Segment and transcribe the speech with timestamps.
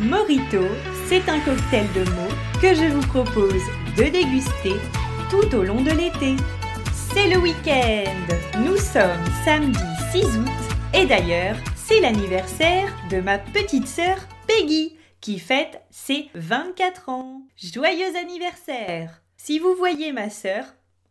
[0.00, 0.62] Morito,
[1.08, 3.64] c'est un cocktail de mots que je vous propose
[3.96, 4.74] de déguster
[5.28, 6.36] tout au long de l'été.
[6.92, 8.60] C'est le week-end.
[8.64, 9.78] Nous sommes samedi
[10.12, 10.48] 6 août
[10.94, 17.42] et d'ailleurs, c'est l'anniversaire de ma petite sœur Peggy qui fête ses 24 ans.
[17.56, 20.64] Joyeux anniversaire Si vous voyez ma sœur,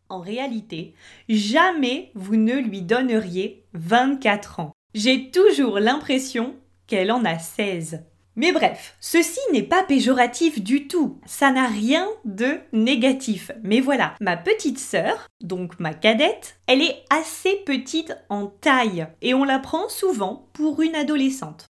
[0.07, 0.93] en réalité,
[1.27, 4.71] jamais vous ne lui donneriez 24 ans.
[4.93, 6.55] J'ai toujours l'impression
[6.87, 8.01] qu'elle en a 16.
[8.37, 11.19] Mais bref, ceci n'est pas péjoratif du tout.
[11.25, 13.51] Ça n'a rien de négatif.
[13.63, 19.33] Mais voilà, ma petite sœur, donc ma cadette, elle est assez petite en taille et
[19.33, 21.65] on la prend souvent pour une adolescente.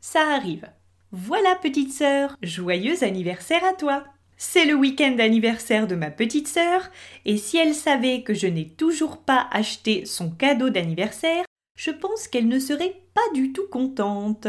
[0.00, 0.70] Ça arrive.
[1.10, 4.04] Voilà petite sœur, joyeux anniversaire à toi.
[4.36, 6.90] C'est le week-end d'anniversaire de ma petite sœur,
[7.24, 11.44] et si elle savait que je n'ai toujours pas acheté son cadeau d'anniversaire,
[11.76, 14.48] je pense qu'elle ne serait pas du tout contente.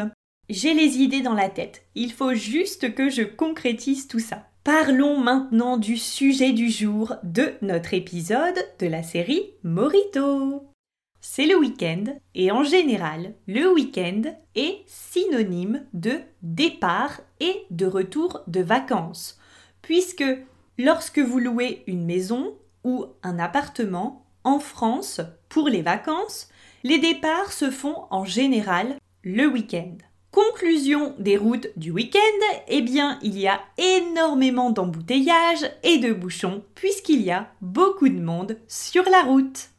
[0.50, 1.86] J'ai les idées dans la tête.
[1.96, 4.48] Il faut juste que je concrétise tout ça.
[4.64, 10.64] Parlons maintenant du sujet du jour de notre épisode de la série Morito.
[11.20, 12.04] C'est le week-end
[12.36, 14.22] et en général, le week-end
[14.54, 19.40] est synonyme de départ et de retour de vacances,
[19.82, 20.26] puisque
[20.78, 26.50] lorsque vous louez une maison ou un appartement en France pour les vacances,
[26.84, 29.98] les départs se font en général le week-end.
[30.36, 36.62] Conclusion des routes du week-end, eh bien il y a énormément d'embouteillages et de bouchons
[36.76, 39.70] puisqu'il y a beaucoup de monde sur la route.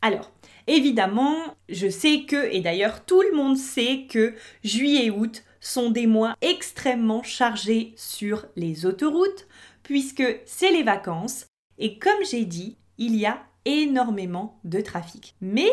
[0.00, 0.32] Alors,
[0.66, 1.36] évidemment,
[1.68, 4.32] je sais que, et d'ailleurs tout le monde sait que
[4.62, 9.46] juillet et août sont des mois extrêmement chargés sur les autoroutes
[9.82, 11.44] puisque c'est les vacances
[11.76, 15.34] et comme j'ai dit, il y a énormément de trafic.
[15.42, 15.70] Mais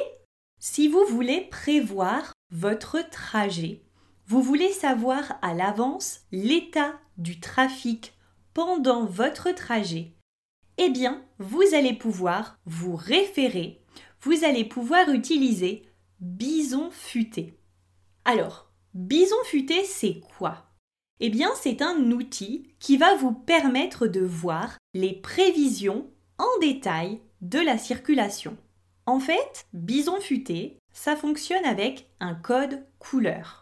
[0.60, 3.80] si vous voulez prévoir votre trajet,
[4.32, 8.14] vous voulez savoir à l'avance l'état du trafic
[8.54, 10.14] pendant votre trajet?
[10.78, 13.82] Eh bien, vous allez pouvoir vous référer,
[14.22, 15.84] vous allez pouvoir utiliser
[16.22, 17.60] Bison futé.
[18.24, 20.66] Alors, Bison futé, c'est quoi?
[21.20, 27.20] Eh bien, c'est un outil qui va vous permettre de voir les prévisions en détail
[27.42, 28.56] de la circulation.
[29.06, 33.61] En fait, Bison futé, ça fonctionne avec un code couleur.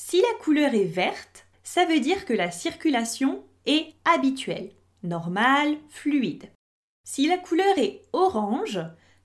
[0.00, 4.70] Si la couleur est verte, ça veut dire que la circulation est habituelle,
[5.02, 6.52] normale, fluide.
[7.02, 8.78] Si la couleur est orange,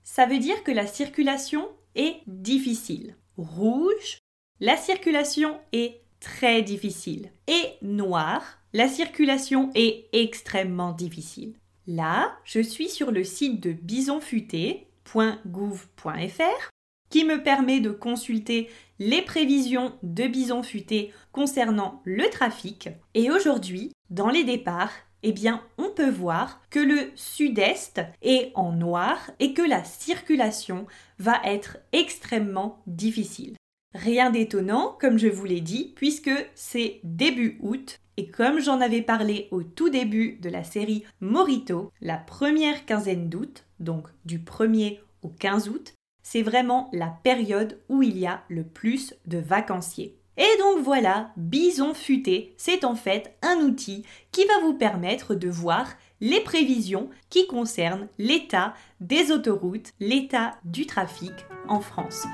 [0.04, 3.16] ça veut dire que la circulation est difficile.
[3.38, 4.18] Rouge,
[4.60, 7.30] la circulation est très difficile.
[7.48, 8.42] Et noir,
[8.74, 11.54] la circulation est extrêmement difficile.
[11.86, 16.73] Là, je suis sur le site de bisonfuté.gouv.fr
[17.14, 22.90] qui me permet de consulter les prévisions de Bison Futé concernant le trafic.
[23.14, 24.90] Et aujourd'hui, dans les départs,
[25.22, 30.88] eh bien, on peut voir que le sud-est est en noir et que la circulation
[31.20, 33.58] va être extrêmement difficile.
[33.94, 39.04] Rien d'étonnant, comme je vous l'ai dit, puisque c'est début août et comme j'en avais
[39.04, 44.98] parlé au tout début de la série Morito, la première quinzaine d'août, donc du 1er
[45.22, 45.94] au 15 août,
[46.24, 50.18] c'est vraiment la période où il y a le plus de vacanciers.
[50.38, 55.48] Et donc voilà, Bison Futé, c'est en fait un outil qui va vous permettre de
[55.48, 55.86] voir
[56.22, 61.34] les prévisions qui concernent l'état des autoroutes, l'état du trafic
[61.68, 62.26] en France.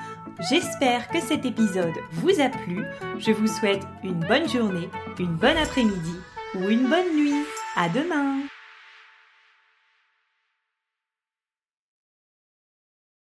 [0.50, 2.86] J'espère que cet épisode vous a plu.
[3.18, 4.88] Je vous souhaite une bonne journée,
[5.20, 6.16] une bonne après-midi
[6.56, 7.44] ou une bonne nuit.
[7.76, 8.44] À demain!